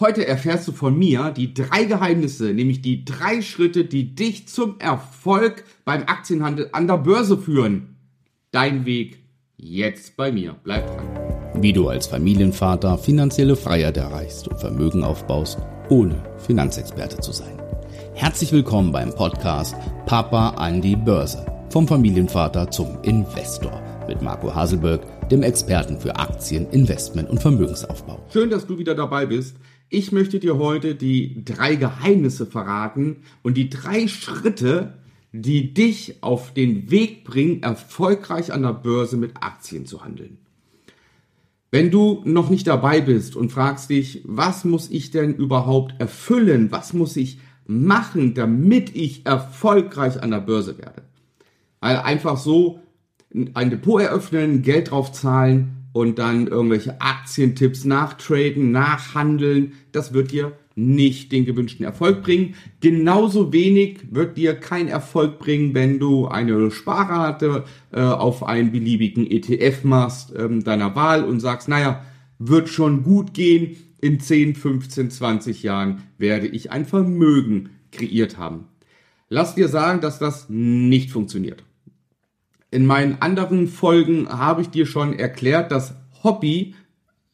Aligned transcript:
Heute 0.00 0.28
erfährst 0.28 0.68
du 0.68 0.70
von 0.70 0.96
mir 0.96 1.32
die 1.32 1.52
drei 1.52 1.82
Geheimnisse, 1.82 2.54
nämlich 2.54 2.82
die 2.82 3.04
drei 3.04 3.42
Schritte, 3.42 3.84
die 3.84 4.14
dich 4.14 4.46
zum 4.46 4.78
Erfolg 4.78 5.64
beim 5.84 6.02
Aktienhandel 6.02 6.68
an 6.70 6.86
der 6.86 6.98
Börse 6.98 7.36
führen. 7.36 7.96
Dein 8.52 8.86
Weg 8.86 9.18
jetzt 9.56 10.16
bei 10.16 10.30
mir. 10.30 10.54
Bleib 10.62 10.86
dran. 10.86 11.60
Wie 11.60 11.72
du 11.72 11.88
als 11.88 12.06
Familienvater 12.06 12.96
finanzielle 12.96 13.56
Freiheit 13.56 13.96
erreichst 13.96 14.46
und 14.46 14.60
Vermögen 14.60 15.02
aufbaust, 15.02 15.58
ohne 15.88 16.22
Finanzexperte 16.46 17.18
zu 17.18 17.32
sein. 17.32 17.60
Herzlich 18.14 18.52
willkommen 18.52 18.92
beim 18.92 19.12
Podcast 19.12 19.74
Papa 20.06 20.50
an 20.50 20.80
die 20.80 20.94
Börse. 20.94 21.44
Vom 21.70 21.88
Familienvater 21.88 22.70
zum 22.70 23.02
Investor 23.02 23.82
mit 24.06 24.22
Marco 24.22 24.54
Haselberg, 24.54 25.28
dem 25.28 25.42
Experten 25.42 25.98
für 25.98 26.14
Aktien, 26.14 26.70
Investment 26.70 27.28
und 27.28 27.42
Vermögensaufbau. 27.42 28.20
Schön, 28.32 28.48
dass 28.48 28.64
du 28.64 28.78
wieder 28.78 28.94
dabei 28.94 29.26
bist. 29.26 29.56
Ich 29.90 30.12
möchte 30.12 30.38
dir 30.38 30.58
heute 30.58 30.94
die 30.94 31.44
drei 31.44 31.74
Geheimnisse 31.74 32.44
verraten 32.44 33.16
und 33.42 33.56
die 33.56 33.70
drei 33.70 34.06
Schritte, 34.06 34.98
die 35.32 35.72
dich 35.72 36.22
auf 36.22 36.52
den 36.52 36.90
Weg 36.90 37.24
bringen, 37.24 37.62
erfolgreich 37.62 38.52
an 38.52 38.62
der 38.62 38.74
Börse 38.74 39.16
mit 39.16 39.38
Aktien 39.40 39.86
zu 39.86 40.04
handeln. 40.04 40.36
Wenn 41.70 41.90
du 41.90 42.22
noch 42.24 42.50
nicht 42.50 42.66
dabei 42.66 43.00
bist 43.00 43.34
und 43.34 43.50
fragst 43.50 43.88
dich, 43.88 44.22
was 44.24 44.64
muss 44.64 44.90
ich 44.90 45.10
denn 45.10 45.34
überhaupt 45.34 45.98
erfüllen, 45.98 46.70
was 46.70 46.92
muss 46.92 47.16
ich 47.16 47.38
machen, 47.66 48.34
damit 48.34 48.94
ich 48.94 49.24
erfolgreich 49.24 50.22
an 50.22 50.30
der 50.30 50.40
Börse 50.40 50.76
werde? 50.76 51.02
Also 51.80 52.02
einfach 52.02 52.36
so 52.36 52.80
ein 53.54 53.70
Depot 53.70 54.02
eröffnen, 54.02 54.62
Geld 54.62 54.90
drauf 54.90 55.12
zahlen 55.12 55.77
und 55.98 56.20
dann 56.20 56.46
irgendwelche 56.46 57.00
Aktientipps 57.00 57.84
nachtraden, 57.84 58.70
nachhandeln, 58.70 59.72
das 59.90 60.12
wird 60.12 60.30
dir 60.30 60.52
nicht 60.76 61.32
den 61.32 61.44
gewünschten 61.44 61.84
Erfolg 61.84 62.22
bringen. 62.22 62.54
Genauso 62.80 63.52
wenig 63.52 63.98
wird 64.12 64.36
dir 64.36 64.54
kein 64.54 64.86
Erfolg 64.86 65.40
bringen, 65.40 65.74
wenn 65.74 65.98
du 65.98 66.28
eine 66.28 66.70
Sparrate 66.70 67.64
äh, 67.90 68.00
auf 68.00 68.44
einen 68.44 68.70
beliebigen 68.70 69.28
ETF 69.28 69.82
machst 69.82 70.32
ähm, 70.38 70.62
deiner 70.62 70.94
Wahl 70.94 71.24
und 71.24 71.40
sagst, 71.40 71.66
naja, 71.66 72.04
wird 72.38 72.68
schon 72.68 73.02
gut 73.02 73.34
gehen. 73.34 73.76
In 74.00 74.20
10, 74.20 74.54
15, 74.54 75.10
20 75.10 75.64
Jahren 75.64 76.04
werde 76.16 76.46
ich 76.46 76.70
ein 76.70 76.84
Vermögen 76.84 77.70
kreiert 77.90 78.38
haben. 78.38 78.66
Lass 79.28 79.56
dir 79.56 79.66
sagen, 79.66 80.00
dass 80.00 80.20
das 80.20 80.48
nicht 80.48 81.10
funktioniert. 81.10 81.64
In 82.70 82.84
meinen 82.84 83.22
anderen 83.22 83.66
Folgen 83.66 84.28
habe 84.28 84.62
ich 84.62 84.68
dir 84.68 84.84
schon 84.84 85.18
erklärt, 85.18 85.72
dass 85.72 85.94
Hobby, 86.22 86.74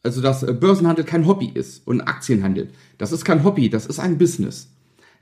also 0.03 0.21
dass 0.21 0.47
Börsenhandel 0.61 1.05
kein 1.05 1.27
Hobby 1.27 1.51
ist 1.53 1.87
und 1.87 2.03
Aktienhandel. 2.03 2.71
Das 2.99 3.11
ist 3.11 3.25
kein 3.25 3.43
Hobby, 3.43 3.69
das 3.69 3.87
ist 3.87 3.99
ein 3.99 4.19
Business. 4.19 4.71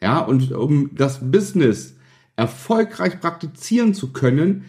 Ja, 0.02 0.18
und 0.18 0.52
um 0.52 0.90
das 0.94 1.30
Business 1.30 1.94
erfolgreich 2.36 3.20
praktizieren 3.20 3.94
zu 3.94 4.12
können, 4.12 4.64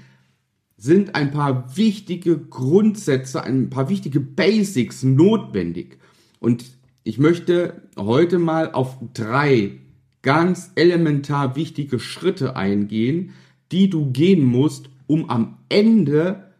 sind 0.77 1.16
ein 1.16 1.31
paar 1.31 1.75
wichtige 1.75 2.38
Grundsätze, 2.38 3.44
ein 3.44 3.69
paar 3.69 3.89
wichtige 3.89 4.19
Basics 4.19 5.03
notwendig. 5.03 5.97
Und 6.39 6.66
ich 7.03 7.19
möchte 7.19 7.81
heute 7.97 8.39
mal 8.39 8.71
auf 8.71 8.97
drei 9.14 9.80
ganz 10.21 10.71
elementar 10.75 11.55
wichtige 11.55 11.99
Schritte 11.99 12.55
eingehen, 12.55 13.31
die 13.71 13.89
du 13.89 14.11
gehen 14.11 14.44
musst, 14.45 14.89
um 15.07 15.29
am 15.29 15.57
Ende 15.69 16.53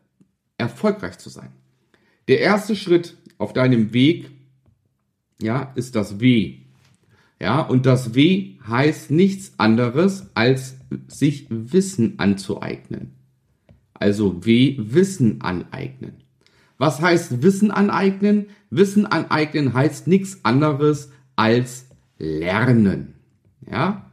erfolgreich 0.58 1.18
zu 1.18 1.30
sein. 1.30 1.52
Der 2.28 2.40
erste 2.40 2.76
Schritt 2.76 3.18
auf 3.38 3.54
deinem 3.54 3.94
Weg, 3.94 4.32
ja, 5.42 5.72
ist 5.76 5.96
das 5.96 6.20
W. 6.20 6.60
Ja, 7.42 7.62
und 7.62 7.86
das 7.86 8.16
W 8.16 8.56
heißt 8.68 9.12
nichts 9.12 9.54
anderes 9.58 10.28
als 10.34 10.78
sich 11.08 11.48
Wissen 11.50 12.18
anzueignen. 12.20 13.12
Also 13.94 14.46
W, 14.46 14.78
Wissen 14.80 15.42
aneignen. 15.42 16.24
Was 16.78 17.02
heißt 17.02 17.42
Wissen 17.42 17.72
aneignen? 17.72 18.48
Wissen 18.70 19.06
aneignen 19.06 19.74
heißt 19.74 20.08
nichts 20.08 20.44
anderes 20.44 21.12
als 21.36 21.88
lernen. 22.18 23.14
Ja? 23.70 24.12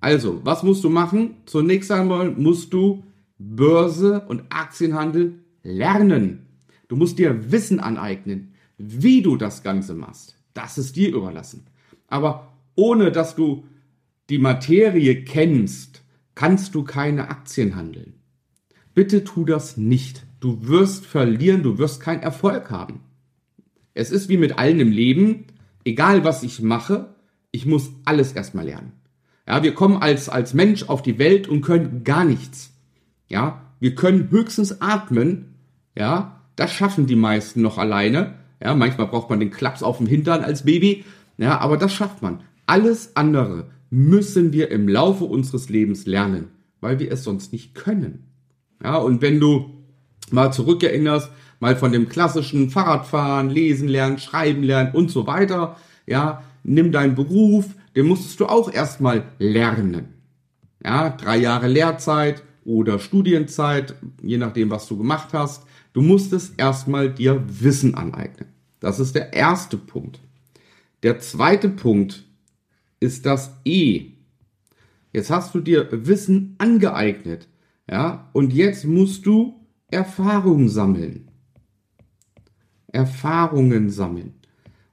Also, 0.00 0.40
was 0.44 0.62
musst 0.62 0.84
du 0.84 0.88
machen? 0.88 1.36
Zunächst 1.46 1.90
einmal 1.90 2.30
musst 2.30 2.72
du 2.72 3.04
Börse 3.40 4.20
und 4.28 4.44
Aktienhandel 4.50 5.38
lernen. 5.62 6.46
Du 6.88 6.96
musst 6.96 7.18
dir 7.18 7.50
Wissen 7.50 7.80
aneignen, 7.80 8.52
wie 8.76 9.22
du 9.22 9.36
das 9.36 9.62
Ganze 9.62 9.94
machst. 9.94 10.36
Das 10.52 10.76
ist 10.76 10.94
dir 10.96 11.14
überlassen. 11.14 11.66
Aber 12.06 12.52
ohne 12.74 13.10
dass 13.10 13.34
du 13.34 13.64
die 14.28 14.38
Materie 14.38 15.24
kennst, 15.24 16.02
kannst 16.34 16.74
du 16.74 16.84
keine 16.84 17.30
Aktien 17.30 17.76
handeln. 17.76 18.14
Bitte 18.94 19.24
tu 19.24 19.44
das 19.44 19.76
nicht. 19.76 20.26
Du 20.40 20.66
wirst 20.66 21.06
verlieren, 21.06 21.62
du 21.62 21.78
wirst 21.78 22.00
keinen 22.00 22.22
Erfolg 22.22 22.70
haben. 22.70 23.00
Es 23.94 24.10
ist 24.10 24.28
wie 24.28 24.36
mit 24.36 24.58
allen 24.58 24.80
im 24.80 24.92
Leben, 24.92 25.46
egal 25.84 26.24
was 26.24 26.42
ich 26.42 26.60
mache, 26.60 27.14
ich 27.52 27.66
muss 27.66 27.90
alles 28.04 28.32
erstmal 28.32 28.66
lernen. 28.66 28.92
Ja, 29.46 29.62
wir 29.62 29.74
kommen 29.74 29.96
als, 29.96 30.28
als 30.28 30.54
Mensch 30.54 30.84
auf 30.84 31.02
die 31.02 31.18
Welt 31.18 31.48
und 31.48 31.62
können 31.62 32.04
gar 32.04 32.24
nichts. 32.24 32.69
Ja, 33.30 33.62
wir 33.78 33.94
können 33.94 34.30
höchstens 34.30 34.82
atmen. 34.82 35.54
Ja, 35.96 36.42
das 36.56 36.72
schaffen 36.72 37.06
die 37.06 37.16
meisten 37.16 37.62
noch 37.62 37.78
alleine. 37.78 38.34
Ja, 38.62 38.74
manchmal 38.74 39.06
braucht 39.06 39.30
man 39.30 39.40
den 39.40 39.50
Klaps 39.50 39.82
auf 39.82 39.96
dem 39.96 40.06
Hintern 40.06 40.44
als 40.44 40.64
Baby. 40.64 41.04
Ja, 41.38 41.58
aber 41.58 41.78
das 41.78 41.94
schafft 41.94 42.20
man. 42.20 42.40
Alles 42.66 43.16
andere 43.16 43.70
müssen 43.88 44.52
wir 44.52 44.70
im 44.70 44.88
Laufe 44.88 45.24
unseres 45.24 45.68
Lebens 45.68 46.06
lernen, 46.06 46.48
weil 46.80 46.98
wir 46.98 47.10
es 47.10 47.24
sonst 47.24 47.52
nicht 47.52 47.74
können. 47.74 48.26
Ja, 48.82 48.96
und 48.96 49.22
wenn 49.22 49.40
du 49.40 49.70
mal 50.30 50.52
zurückerinnerst, 50.52 51.30
mal 51.60 51.76
von 51.76 51.92
dem 51.92 52.08
klassischen 52.08 52.70
Fahrradfahren, 52.70 53.50
lesen 53.50 53.88
lernen, 53.88 54.18
schreiben 54.18 54.62
lernen 54.62 54.94
und 54.94 55.10
so 55.10 55.26
weiter, 55.26 55.76
ja, 56.06 56.42
nimm 56.62 56.92
deinen 56.92 57.14
Beruf, 57.14 57.66
den 57.96 58.06
musstest 58.06 58.40
du 58.40 58.46
auch 58.46 58.72
erstmal 58.72 59.24
lernen. 59.38 60.14
Ja, 60.84 61.10
drei 61.10 61.36
Jahre 61.38 61.68
Lehrzeit, 61.68 62.42
oder 62.64 62.98
Studienzeit, 62.98 63.94
je 64.22 64.38
nachdem, 64.38 64.70
was 64.70 64.86
du 64.86 64.96
gemacht 64.96 65.32
hast. 65.32 65.64
Du 65.92 66.02
musstest 66.02 66.54
erstmal 66.58 67.12
dir 67.12 67.42
Wissen 67.46 67.94
aneignen. 67.94 68.48
Das 68.80 69.00
ist 69.00 69.14
der 69.14 69.32
erste 69.32 69.76
Punkt. 69.76 70.20
Der 71.02 71.18
zweite 71.18 71.68
Punkt 71.68 72.24
ist 73.00 73.26
das 73.26 73.52
E. 73.64 74.12
Jetzt 75.12 75.30
hast 75.30 75.54
du 75.54 75.60
dir 75.60 75.88
Wissen 75.90 76.54
angeeignet, 76.58 77.48
ja, 77.90 78.28
und 78.32 78.52
jetzt 78.52 78.84
musst 78.84 79.26
du 79.26 79.66
Erfahrungen 79.88 80.68
sammeln. 80.68 81.28
Erfahrungen 82.86 83.90
sammeln. 83.90 84.34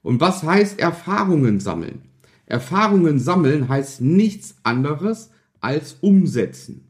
Und 0.02 0.20
was 0.20 0.42
heißt 0.42 0.80
Erfahrungen 0.80 1.60
sammeln? 1.60 2.02
Erfahrungen 2.46 3.18
sammeln 3.18 3.68
heißt 3.68 4.00
nichts 4.00 4.56
anderes 4.62 5.30
als 5.60 5.98
umsetzen. 6.00 6.87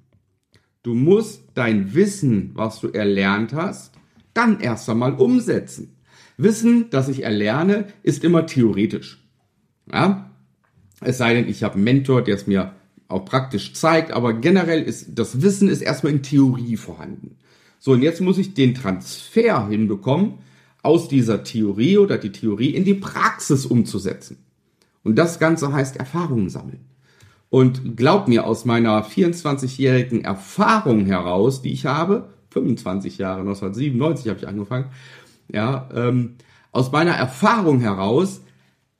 Du 0.88 0.94
musst 0.94 1.42
dein 1.52 1.92
Wissen, 1.92 2.52
was 2.54 2.80
du 2.80 2.88
erlernt 2.88 3.52
hast, 3.52 3.92
dann 4.32 4.58
erst 4.58 4.88
einmal 4.88 5.12
umsetzen. 5.12 5.98
Wissen, 6.38 6.88
das 6.88 7.10
ich 7.10 7.24
erlerne, 7.24 7.88
ist 8.02 8.24
immer 8.24 8.46
theoretisch. 8.46 9.22
Ja? 9.92 10.30
Es 11.02 11.18
sei 11.18 11.34
denn, 11.34 11.46
ich 11.46 11.62
habe 11.62 11.74
einen 11.74 11.84
Mentor, 11.84 12.22
der 12.24 12.36
es 12.36 12.46
mir 12.46 12.72
auch 13.06 13.26
praktisch 13.26 13.74
zeigt, 13.74 14.12
aber 14.12 14.32
generell 14.32 14.82
ist 14.82 15.10
das 15.18 15.42
Wissen 15.42 15.68
ist 15.68 15.82
erstmal 15.82 16.14
in 16.14 16.22
Theorie 16.22 16.78
vorhanden. 16.78 17.36
So, 17.78 17.92
und 17.92 18.00
jetzt 18.00 18.22
muss 18.22 18.38
ich 18.38 18.54
den 18.54 18.74
Transfer 18.74 19.68
hinbekommen, 19.68 20.38
aus 20.82 21.06
dieser 21.06 21.44
Theorie 21.44 21.98
oder 21.98 22.16
die 22.16 22.32
Theorie 22.32 22.70
in 22.70 22.86
die 22.86 22.94
Praxis 22.94 23.66
umzusetzen. 23.66 24.38
Und 25.04 25.16
das 25.16 25.38
Ganze 25.38 25.70
heißt 25.70 25.98
Erfahrungen 25.98 26.48
sammeln. 26.48 26.80
Und 27.50 27.96
glaub 27.96 28.28
mir, 28.28 28.46
aus 28.46 28.64
meiner 28.64 29.04
24-jährigen 29.04 30.22
Erfahrung 30.22 31.06
heraus, 31.06 31.62
die 31.62 31.72
ich 31.72 31.86
habe, 31.86 32.28
25 32.50 33.18
Jahre, 33.18 33.40
1997 33.40 34.28
habe 34.28 34.38
ich 34.38 34.48
angefangen, 34.48 34.86
ja, 35.50 35.88
ähm, 35.94 36.34
aus 36.72 36.92
meiner 36.92 37.12
Erfahrung 37.12 37.80
heraus, 37.80 38.42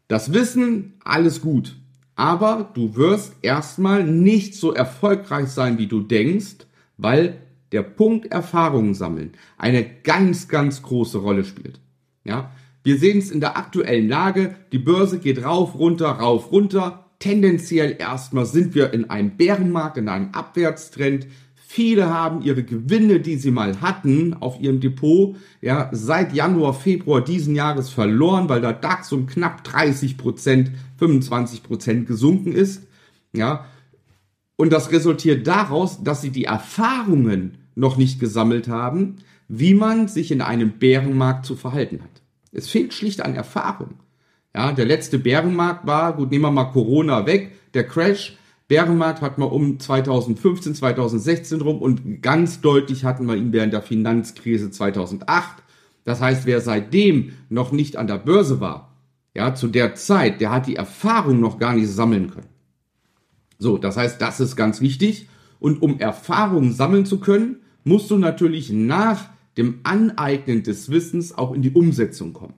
das 0.09 0.33
Wissen, 0.33 0.95
alles 1.05 1.43
gut. 1.43 1.77
Aber 2.17 2.71
du 2.75 2.97
wirst 2.97 3.35
erstmal 3.43 4.03
nicht 4.03 4.55
so 4.55 4.73
erfolgreich 4.73 5.51
sein, 5.51 5.79
wie 5.79 5.87
du 5.87 6.01
denkst, 6.01 6.67
weil 6.97 7.39
der 7.71 7.83
Punkt 7.83 8.27
Erfahrungen 8.27 8.95
sammeln 8.95 9.33
eine 9.59 9.85
ganz, 9.85 10.49
ganz 10.49 10.83
große 10.83 11.19
Rolle 11.19 11.45
spielt. 11.45 11.81
Ja, 12.25 12.51
wir 12.83 12.99
sehen 12.99 13.19
es 13.19 13.31
in 13.31 13.41
der 13.41 13.57
aktuellen 13.59 14.09
Lage. 14.09 14.57
Die 14.73 14.79
Börse 14.79 15.19
geht 15.19 15.45
rauf, 15.45 15.75
runter, 15.75 16.09
rauf, 16.09 16.51
runter 16.51 17.08
tendenziell 17.19 17.97
erstmal 17.99 18.47
sind 18.47 18.75
wir 18.75 18.93
in 18.93 19.11
einem 19.11 19.37
Bärenmarkt, 19.37 19.97
in 19.97 20.09
einem 20.09 20.31
Abwärtstrend. 20.33 21.27
Viele 21.55 22.09
haben 22.09 22.43
ihre 22.43 22.63
Gewinne, 22.63 23.21
die 23.21 23.37
sie 23.37 23.51
mal 23.51 23.81
hatten, 23.81 24.35
auf 24.35 24.61
ihrem 24.61 24.81
Depot, 24.81 25.37
ja, 25.61 25.91
seit 25.93 26.33
Januar, 26.33 26.73
Februar 26.73 27.23
diesen 27.23 27.55
Jahres 27.55 27.91
verloren, 27.91 28.49
weil 28.49 28.61
der 28.61 28.73
DAX 28.73 29.13
um 29.13 29.27
knapp 29.27 29.65
30 29.65 30.17
Prozent, 30.17 30.71
25 30.97 31.63
Prozent 31.63 32.07
gesunken 32.07 32.53
ist, 32.53 32.83
ja. 33.33 33.67
Und 34.57 34.73
das 34.73 34.91
resultiert 34.91 35.47
daraus, 35.47 36.03
dass 36.03 36.23
sie 36.23 36.31
die 36.31 36.45
Erfahrungen 36.45 37.59
noch 37.75 37.97
nicht 37.97 38.19
gesammelt 38.19 38.67
haben, 38.67 39.17
wie 39.47 39.75
man 39.75 40.09
sich 40.09 40.31
in 40.31 40.41
einem 40.41 40.79
Bärenmarkt 40.79 41.47
zu 41.47 41.55
verhalten 41.55 42.03
hat. 42.03 42.23
Es 42.53 42.69
fehlt 42.69 42.93
schlicht 42.93 43.21
an 43.21 43.35
Erfahrung. 43.35 44.01
Ja, 44.55 44.73
der 44.73 44.87
letzte 44.87 45.19
Bärenmarkt 45.19 45.87
war, 45.87 46.15
gut, 46.15 46.31
nehmen 46.31 46.45
wir 46.45 46.51
mal 46.51 46.65
Corona 46.65 47.27
weg, 47.27 47.53
der 47.75 47.87
Crash, 47.87 48.37
Bärenmarkt 48.69 49.23
hat 49.23 49.39
man 49.39 49.49
um 49.49 49.81
2015, 49.81 50.75
2016 50.75 51.61
rum 51.63 51.81
und 51.81 52.23
ganz 52.23 52.61
deutlich 52.61 53.05
hatten 53.05 53.27
wir 53.27 53.35
ihn 53.35 53.53
während 53.53 53.73
der 53.73 53.83
Finanzkrise 53.83 54.71
2008. 54.71 55.63
Das 56.05 56.21
heißt, 56.21 56.45
wer 56.45 56.61
seitdem 56.61 57.33
noch 57.49 57.73
nicht 57.73 57.97
an 57.97 58.07
der 58.07 58.19
Börse 58.19 58.61
war, 58.61 58.95
ja, 59.35 59.55
zu 59.55 59.69
der 59.69 59.95
Zeit, 59.95 60.41
der 60.41 60.51
hat 60.51 60.67
die 60.67 60.77
Erfahrung 60.77 61.41
noch 61.41 61.59
gar 61.59 61.75
nicht 61.75 61.89
sammeln 61.89 62.31
können. 62.31 62.49
So, 63.59 63.79
das 63.79 63.97
heißt, 63.97 64.21
das 64.21 64.41
ist 64.41 64.57
ganz 64.57 64.81
wichtig. 64.81 65.29
Und 65.61 65.83
um 65.83 65.99
Erfahrung 65.99 66.73
sammeln 66.73 67.07
zu 67.07 67.21
können, 67.21 67.57
musst 67.85 68.11
du 68.11 68.19
natürlich 68.19 68.71
nach 68.71 69.31
dem 69.57 69.81
Aneignen 69.83 70.63
des 70.63 70.91
Wissens 70.91 71.37
auch 71.37 71.53
in 71.53 71.63
die 71.63 71.73
Umsetzung 71.73 72.33
kommen. 72.33 72.55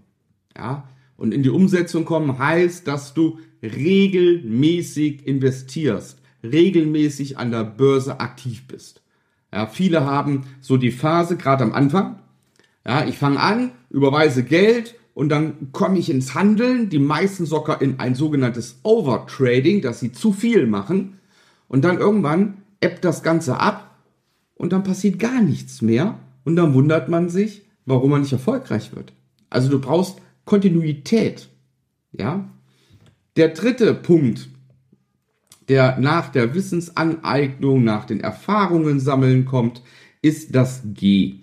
Ja, 0.57 0.89
und 1.21 1.35
in 1.35 1.43
die 1.43 1.51
Umsetzung 1.51 2.07
kommen 2.07 2.39
heißt, 2.39 2.89
dass 2.89 3.13
du 3.13 3.39
regelmäßig 3.63 5.27
investierst, 5.27 6.19
regelmäßig 6.43 7.37
an 7.37 7.51
der 7.51 7.65
Börse 7.65 8.21
aktiv 8.21 8.67
bist. 8.67 9.03
Ja, 9.53 9.67
viele 9.67 10.07
haben 10.07 10.47
so 10.63 10.79
die 10.79 10.91
Phase, 10.91 11.37
gerade 11.37 11.63
am 11.63 11.75
Anfang, 11.75 12.21
ja, 12.87 13.07
ich 13.07 13.19
fange 13.19 13.39
an, 13.39 13.73
überweise 13.91 14.45
Geld 14.45 14.95
und 15.13 15.29
dann 15.29 15.73
komme 15.73 15.99
ich 15.99 16.09
ins 16.09 16.35
Handeln, 16.35 16.89
die 16.89 16.99
meisten 16.99 17.45
sogar 17.45 17.83
in 17.83 18.01
ein 18.01 18.15
sogenanntes 18.15 18.81
Overtrading, 18.83 19.83
dass 19.83 20.01
sie 20.01 20.13
zu 20.13 20.33
viel 20.33 20.67
machen 20.67 21.19
und 21.69 21.85
dann 21.85 21.99
irgendwann 21.99 22.63
ebbt 22.81 23.05
das 23.05 23.23
Ganze 23.23 23.61
ab 23.61 23.95
und 24.55 24.73
dann 24.73 24.85
passiert 24.85 25.19
gar 25.19 25.43
nichts 25.43 25.83
mehr 25.83 26.19
und 26.45 26.57
dann 26.57 26.73
wundert 26.73 27.11
man 27.11 27.29
sich, 27.29 27.67
warum 27.85 28.09
man 28.09 28.23
nicht 28.23 28.33
erfolgreich 28.33 28.97
wird. 28.97 29.13
Also 29.51 29.69
du 29.69 29.81
brauchst 29.81 30.23
Kontinuität. 30.51 31.49
Ja, 32.11 32.51
der 33.37 33.51
dritte 33.51 33.95
Punkt, 33.95 34.49
der 35.69 36.01
nach 36.01 36.31
der 36.31 36.55
Wissensaneignung, 36.55 37.85
nach 37.85 38.05
den 38.05 38.19
Erfahrungen 38.19 38.99
sammeln 38.99 39.45
kommt, 39.45 39.81
ist 40.23 40.53
das 40.57 40.83
G. 40.93 41.37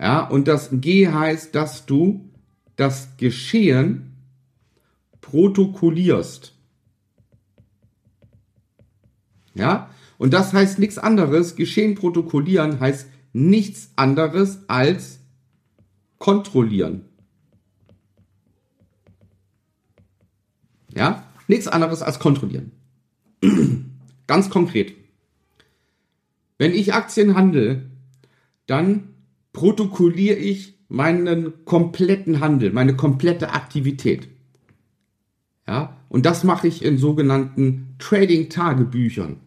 Ja, 0.00 0.26
und 0.26 0.48
das 0.48 0.70
G 0.72 1.06
heißt, 1.06 1.54
dass 1.54 1.86
du 1.86 2.28
das 2.74 3.16
Geschehen 3.16 4.16
protokollierst. 5.20 6.52
Ja, 9.54 9.88
und 10.18 10.32
das 10.32 10.52
heißt 10.52 10.80
nichts 10.80 10.98
anderes. 10.98 11.54
Geschehen 11.54 11.94
protokollieren 11.94 12.80
heißt 12.80 13.06
nichts 13.32 13.92
anderes 13.94 14.68
als 14.68 15.20
kontrollieren. 16.18 17.11
Ja, 20.94 21.24
nichts 21.48 21.68
anderes 21.68 22.02
als 22.02 22.18
kontrollieren. 22.18 22.72
Ganz 24.26 24.50
konkret. 24.50 24.94
Wenn 26.58 26.72
ich 26.72 26.94
Aktien 26.94 27.34
handle, 27.34 27.90
dann 28.66 29.14
protokolliere 29.52 30.36
ich 30.36 30.78
meinen 30.88 31.64
kompletten 31.64 32.40
Handel, 32.40 32.72
meine 32.72 32.96
komplette 32.96 33.52
Aktivität. 33.52 34.28
Ja, 35.66 35.96
und 36.08 36.26
das 36.26 36.44
mache 36.44 36.68
ich 36.68 36.84
in 36.84 36.98
sogenannten 36.98 37.94
Trading-Tagebüchern. 37.98 39.40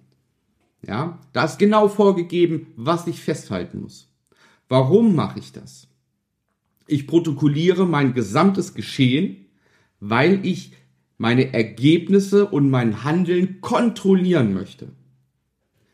Ja, 0.88 1.20
da 1.34 1.46
ist 1.46 1.60
genau 1.60 1.88
vorgegeben, 1.88 2.68
was 2.76 3.08
ich 3.08 3.22
festhalten 3.22 3.82
muss. 3.82 4.10
Warum 4.68 5.16
mache 5.16 5.40
ich 5.40 5.52
das? 5.52 5.88
Ich 6.88 7.08
protokolliere 7.08 7.86
mein 7.86 8.14
gesamtes 8.14 8.74
Geschehen, 8.74 9.46
weil 10.00 10.46
ich 10.46 10.74
meine 11.18 11.54
Ergebnisse 11.54 12.46
und 12.46 12.70
mein 12.70 13.04
Handeln 13.04 13.62
kontrollieren 13.62 14.54
möchte. 14.54 14.88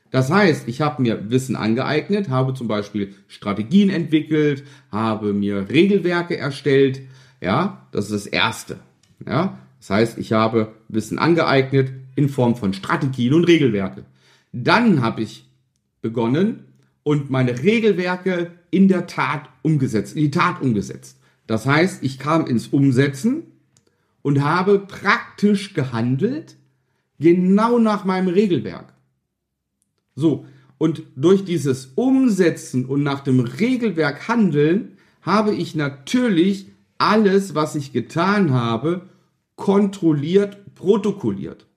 Das 0.09 0.29
heißt, 0.29 0.67
ich 0.67 0.81
habe 0.81 1.01
mir 1.01 1.29
Wissen 1.29 1.55
angeeignet, 1.55 2.29
habe 2.29 2.53
zum 2.53 2.67
Beispiel 2.67 3.15
Strategien 3.27 3.89
entwickelt, 3.89 4.63
habe 4.91 5.33
mir 5.33 5.69
Regelwerke 5.69 6.37
erstellt. 6.37 7.01
Ja, 7.39 7.87
das 7.91 8.05
ist 8.05 8.25
das 8.25 8.27
Erste. 8.27 8.79
Ja, 9.25 9.57
das 9.79 9.89
heißt, 9.89 10.17
ich 10.17 10.33
habe 10.33 10.73
Wissen 10.89 11.17
angeeignet 11.17 11.91
in 12.15 12.27
Form 12.27 12.55
von 12.55 12.73
Strategien 12.73 13.33
und 13.33 13.45
Regelwerke. 13.45 14.03
Dann 14.51 15.01
habe 15.01 15.21
ich 15.21 15.45
begonnen 16.01 16.65
und 17.03 17.29
meine 17.29 17.63
Regelwerke 17.63 18.51
in 18.69 18.89
der 18.89 19.07
Tat 19.07 19.47
umgesetzt, 19.61 20.15
in 20.15 20.23
die 20.23 20.31
Tat 20.31 20.61
umgesetzt. 20.61 21.19
Das 21.47 21.65
heißt, 21.65 22.03
ich 22.03 22.19
kam 22.19 22.45
ins 22.47 22.67
Umsetzen 22.67 23.43
und 24.21 24.43
habe 24.43 24.79
praktisch 24.79 25.73
gehandelt, 25.73 26.57
genau 27.19 27.79
nach 27.79 28.05
meinem 28.05 28.27
Regelwerk. 28.27 28.93
So, 30.15 30.45
und 30.77 31.03
durch 31.15 31.45
dieses 31.45 31.91
Umsetzen 31.95 32.85
und 32.85 33.03
nach 33.03 33.21
dem 33.21 33.39
Regelwerk 33.39 34.27
handeln, 34.27 34.97
habe 35.21 35.53
ich 35.53 35.75
natürlich 35.75 36.67
alles, 36.97 37.53
was 37.53 37.75
ich 37.75 37.93
getan 37.93 38.51
habe, 38.51 39.09
kontrolliert, 39.55 40.73
protokolliert. 40.73 41.67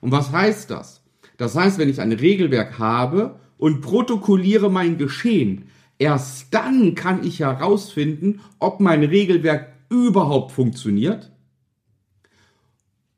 Und 0.00 0.12
was 0.12 0.30
heißt 0.30 0.70
das? 0.70 1.02
Das 1.36 1.56
heißt, 1.56 1.78
wenn 1.78 1.88
ich 1.88 2.00
ein 2.00 2.12
Regelwerk 2.12 2.78
habe 2.78 3.40
und 3.58 3.80
protokolliere 3.80 4.70
mein 4.70 4.98
Geschehen, 4.98 5.64
erst 5.98 6.54
dann 6.54 6.94
kann 6.94 7.24
ich 7.24 7.40
herausfinden, 7.40 8.40
ob 8.60 8.78
mein 8.78 9.02
Regelwerk 9.02 9.72
überhaupt 9.88 10.52
funktioniert 10.52 11.33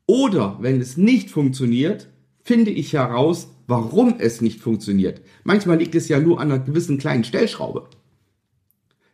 oder 0.07 0.59
wenn 0.61 0.81
es 0.81 0.97
nicht 0.97 1.31
funktioniert, 1.31 2.09
finde 2.43 2.71
ich 2.71 2.93
heraus, 2.93 3.49
warum 3.67 4.17
es 4.19 4.41
nicht 4.41 4.61
funktioniert. 4.61 5.21
Manchmal 5.43 5.79
liegt 5.79 5.95
es 5.95 6.09
ja 6.09 6.21
nur 6.21 6.41
an 6.41 6.53
einer 6.53 6.65
gewissen 6.65 6.99
kleinen 6.99 7.25
Stellschraube. 7.25 7.89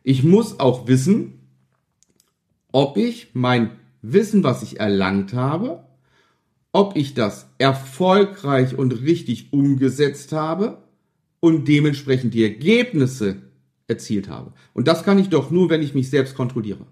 Ich 0.03 0.23
muss 0.23 0.59
auch 0.59 0.87
wissen, 0.87 1.39
ob 2.71 2.97
ich 2.97 3.29
mein 3.33 3.71
Wissen, 4.01 4.43
was 4.43 4.61
ich 4.61 4.79
erlangt 4.79 5.33
habe, 5.33 5.87
ob 6.71 6.95
ich 6.95 7.13
das 7.13 7.47
erfolgreich 7.57 8.77
und 8.77 9.01
richtig 9.01 9.53
umgesetzt 9.53 10.31
habe 10.31 10.83
und 11.39 11.67
dementsprechend 11.67 12.33
die 12.33 12.43
Ergebnisse 12.43 13.41
erzielt 13.87 14.29
habe. 14.29 14.53
Und 14.73 14.87
das 14.87 15.03
kann 15.03 15.19
ich 15.19 15.29
doch 15.29 15.51
nur, 15.51 15.69
wenn 15.69 15.81
ich 15.81 15.93
mich 15.93 16.09
selbst 16.09 16.35
kontrolliere. 16.35 16.85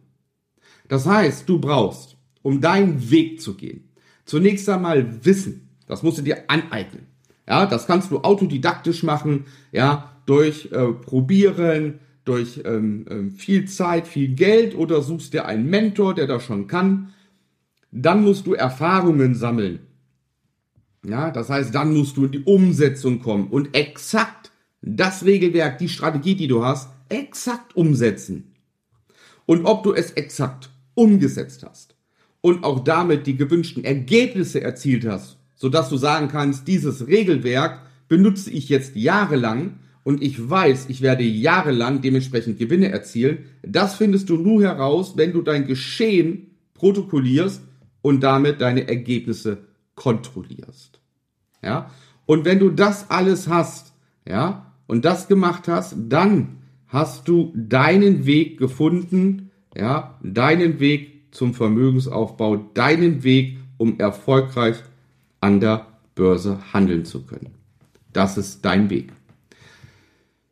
Das 0.87 1.05
heißt, 1.05 1.47
du 1.47 1.59
brauchst, 1.59 2.17
um 2.41 2.61
deinen 2.61 3.11
Weg 3.11 3.41
zu 3.41 3.55
gehen, 3.55 3.90
zunächst 4.25 4.67
einmal 4.69 5.25
Wissen. 5.25 5.69
Das 5.87 6.03
musst 6.03 6.17
du 6.17 6.21
dir 6.21 6.49
aneignen. 6.49 7.07
Ja, 7.47 7.65
das 7.65 7.87
kannst 7.87 8.11
du 8.11 8.19
autodidaktisch 8.21 9.03
machen, 9.03 9.45
ja, 9.71 10.15
durch 10.25 10.71
äh, 10.71 10.93
Probieren, 10.93 11.99
durch 12.23 12.61
ähm, 12.63 13.05
äh, 13.07 13.37
viel 13.37 13.67
Zeit, 13.67 14.07
viel 14.07 14.29
Geld 14.29 14.75
oder 14.75 15.01
suchst 15.01 15.33
dir 15.33 15.45
einen 15.45 15.69
Mentor, 15.69 16.13
der 16.13 16.27
das 16.27 16.43
schon 16.43 16.67
kann. 16.67 17.13
Dann 17.91 18.23
musst 18.23 18.47
du 18.47 18.53
Erfahrungen 18.53 19.35
sammeln. 19.35 19.79
Ja, 21.03 21.31
das 21.31 21.49
heißt, 21.49 21.73
dann 21.73 21.93
musst 21.93 22.15
du 22.15 22.25
in 22.25 22.31
die 22.31 22.43
Umsetzung 22.43 23.19
kommen 23.19 23.47
und 23.47 23.75
exakt 23.75 24.51
das 24.81 25.25
Regelwerk, 25.25 25.79
die 25.79 25.89
Strategie, 25.89 26.35
die 26.35 26.47
du 26.47 26.63
hast, 26.63 26.89
exakt 27.09 27.75
umsetzen. 27.75 28.55
Und 29.45 29.65
ob 29.65 29.83
du 29.83 29.93
es 29.93 30.11
exakt 30.11 30.69
umgesetzt 30.93 31.65
hast 31.67 31.95
und 32.41 32.63
auch 32.63 32.83
damit 32.83 33.27
die 33.27 33.37
gewünschten 33.37 33.83
Ergebnisse 33.83 34.61
erzielt 34.61 35.05
hast, 35.05 35.37
sodass 35.55 35.89
du 35.89 35.97
sagen 35.97 36.27
kannst, 36.27 36.67
dieses 36.67 37.07
Regelwerk 37.07 37.81
benutze 38.07 38.49
ich 38.51 38.69
jetzt 38.69 38.95
jahrelang 38.95 39.79
und 40.03 40.21
ich 40.21 40.49
weiß, 40.49 40.87
ich 40.89 41.01
werde 41.01 41.23
jahrelang 41.23 42.01
dementsprechend 42.01 42.57
Gewinne 42.57 42.89
erzielen, 42.89 43.45
das 43.61 43.95
findest 43.95 44.29
du 44.29 44.37
nur 44.37 44.63
heraus, 44.63 45.13
wenn 45.15 45.31
du 45.31 45.41
dein 45.41 45.67
Geschehen 45.67 46.47
protokollierst 46.73 47.61
und 48.01 48.21
damit 48.21 48.61
deine 48.61 48.87
Ergebnisse 48.87 49.59
kontrollierst. 49.95 50.99
Ja? 51.61 51.91
Und 52.25 52.45
wenn 52.45 52.59
du 52.59 52.69
das 52.69 53.09
alles 53.09 53.47
hast, 53.47 53.93
ja, 54.27 54.73
und 54.87 55.05
das 55.05 55.27
gemacht 55.27 55.67
hast, 55.67 55.95
dann 56.09 56.57
hast 56.87 57.27
du 57.27 57.53
deinen 57.55 58.25
Weg 58.25 58.57
gefunden, 58.57 59.51
ja, 59.75 60.19
deinen 60.21 60.79
Weg 60.79 61.10
zum 61.31 61.53
Vermögensaufbau 61.53 62.57
deinen 62.57 63.23
Weg, 63.23 63.57
um 63.77 63.99
erfolgreich 63.99 64.77
an 65.39 65.59
der 65.59 65.87
Börse 66.15 66.59
handeln 66.73 67.05
zu 67.05 67.25
können. 67.25 67.49
Das 68.13 68.37
ist 68.37 68.63
dein 68.63 68.89
Weg. 68.89 69.11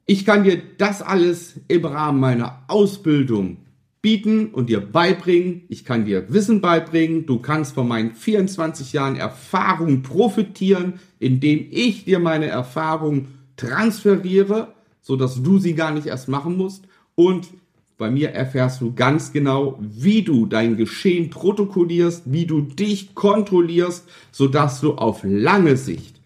Ich 0.05 0.25
kann 0.25 0.43
dir 0.43 0.59
das 0.77 1.01
alles 1.01 1.59
im 1.67 1.85
Rahmen 1.85 2.19
meiner 2.19 2.63
Ausbildung 2.67 3.57
bieten 4.01 4.47
und 4.47 4.69
dir 4.69 4.79
beibringen. 4.79 5.63
Ich 5.67 5.85
kann 5.85 6.05
dir 6.05 6.33
Wissen 6.33 6.61
beibringen. 6.61 7.25
Du 7.25 7.39
kannst 7.39 7.75
von 7.75 7.87
meinen 7.87 8.15
24 8.15 8.93
Jahren 8.93 9.17
Erfahrung 9.17 10.01
profitieren, 10.01 10.99
indem 11.19 11.67
ich 11.69 12.05
dir 12.05 12.19
meine 12.19 12.47
Erfahrung 12.47 13.27
transferiere, 13.57 14.73
so 15.01 15.15
dass 15.15 15.43
du 15.43 15.59
sie 15.59 15.75
gar 15.75 15.91
nicht 15.91 16.07
erst 16.07 16.29
machen 16.29 16.57
musst. 16.57 16.85
Und 17.15 17.49
bei 17.99 18.09
mir 18.09 18.29
erfährst 18.29 18.79
du 18.79 18.93
ganz 18.93 19.33
genau, 19.33 19.77
wie 19.81 20.23
du 20.23 20.45
dein 20.45 20.77
Geschehen 20.77 21.29
protokollierst, 21.29 22.23
wie 22.31 22.45
du 22.45 22.61
dich 22.61 23.13
kontrollierst, 23.13 24.09
so 24.31 24.47
dass 24.47 24.79
du 24.79 24.93
auf 24.95 25.19
lange 25.23 25.75
Sicht 25.75 26.21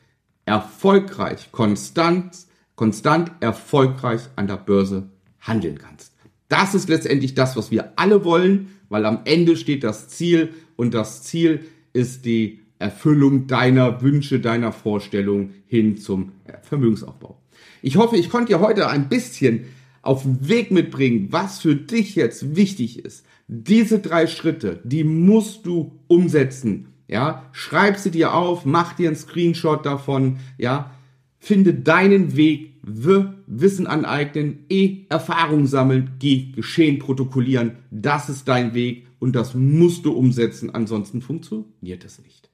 erfolgreich, 0.45 1.51
konstant, 1.51 2.37
konstant 2.75 3.31
erfolgreich 3.39 4.21
an 4.35 4.45
der 4.45 4.57
Börse 4.57 5.09
handeln 5.41 5.79
kannst. 5.79 6.13
Das 6.47 6.75
ist 6.75 6.89
letztendlich 6.89 7.33
das, 7.33 7.57
was 7.57 7.71
wir 7.71 7.93
alle 7.95 8.23
wollen, 8.23 8.75
weil 8.89 9.07
am 9.07 9.21
Ende 9.25 9.57
steht 9.57 9.83
das 9.83 10.09
Ziel 10.09 10.53
und 10.75 10.93
das 10.93 11.23
Ziel 11.23 11.65
ist 11.91 12.25
die 12.25 12.59
Erfüllung 12.77 13.47
deiner 13.47 14.03
Wünsche, 14.03 14.39
deiner 14.39 14.73
Vorstellungen 14.73 15.55
hin 15.65 15.97
zum 15.97 16.33
Vermögensaufbau. 16.61 17.41
Ich 17.81 17.97
hoffe, 17.97 18.15
ich 18.15 18.29
konnte 18.29 18.53
dir 18.53 18.59
heute 18.59 18.89
ein 18.89 19.09
bisschen 19.09 19.65
auf 20.03 20.21
den 20.21 20.47
Weg 20.47 20.69
mitbringen, 20.69 21.29
was 21.31 21.59
für 21.59 21.75
dich 21.75 22.15
jetzt 22.15 22.55
wichtig 22.55 23.03
ist. 23.03 23.25
Diese 23.47 23.99
drei 23.99 24.27
Schritte, 24.27 24.79
die 24.83 25.03
musst 25.03 25.65
du 25.65 25.99
umsetzen. 26.07 26.89
Ja, 27.07 27.49
schreib 27.51 27.97
sie 27.97 28.11
dir 28.11 28.35
auf, 28.35 28.65
mach 28.65 28.93
dir 28.93 29.07
einen 29.09 29.15
Screenshot 29.15 29.85
davon. 29.85 30.37
Ja, 30.57 30.91
finde 31.39 31.73
deinen 31.73 32.37
Weg 32.37 32.73
Wissen 32.85 33.87
aneignen, 33.87 34.65
E, 34.69 35.05
Erfahrung 35.07 35.67
sammeln, 35.67 36.11
G, 36.19 36.51
Geschehen 36.51 36.99
protokollieren. 36.99 37.77
Das 37.91 38.27
ist 38.27 38.47
dein 38.47 38.73
Weg 38.73 39.07
und 39.19 39.35
das 39.37 39.55
musst 39.55 40.05
du 40.05 40.11
umsetzen, 40.11 40.75
ansonsten 40.75 41.21
funktioniert 41.21 42.03
es 42.03 42.21
nicht. 42.21 42.49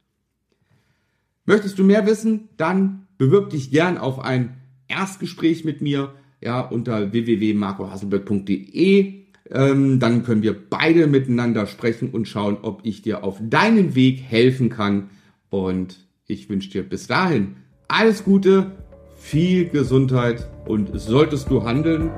Möchtest 1.46 1.80
du 1.80 1.84
mehr 1.84 2.06
wissen? 2.06 2.50
Dann 2.58 3.08
bewirb 3.18 3.50
dich 3.50 3.72
gern 3.72 3.98
auf 3.98 4.20
ein 4.20 4.58
Erstgespräch 4.88 5.66
mit 5.66 5.82
mir, 5.82 6.14
ja, 6.42 6.62
unter 6.62 7.12
www.marcohaselberg.de. 7.12 9.14
Ähm, 9.52 10.00
dann 10.00 10.24
können 10.24 10.44
wir 10.44 10.56
beide 10.70 11.08
miteinander 11.08 11.66
sprechen 11.66 12.12
und 12.12 12.28
schauen, 12.28 12.58
ob 12.62 12.82
ich 12.84 13.02
dir 13.02 13.24
auf 13.24 13.40
deinen 13.42 13.96
Weg 13.96 14.22
helfen 14.22 14.70
kann. 14.70 15.10
Und 15.50 16.06
ich 16.28 16.50
wünsche 16.50 16.70
dir 16.70 16.84
bis 16.84 17.08
dahin 17.08 17.56
alles 17.88 18.24
Gute, 18.24 18.72
viel 19.18 19.68
Gesundheit 19.68 20.48
und 20.68 20.92
solltest 20.94 21.50
du 21.50 21.64
handeln, 21.64 22.12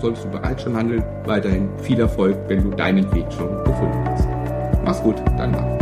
solltest 0.00 0.24
du 0.24 0.30
bereits 0.30 0.62
schon 0.62 0.76
handeln, 0.76 1.02
weiterhin 1.24 1.68
viel 1.82 1.98
Erfolg, 1.98 2.38
wenn 2.48 2.62
du 2.62 2.70
deinen 2.76 3.12
Weg 3.12 3.26
schon 3.32 3.48
gefunden 3.64 4.04
hast. 4.06 4.28
Mach's 4.84 5.02
gut, 5.02 5.16
dein 5.36 5.50
Mann. 5.50 5.75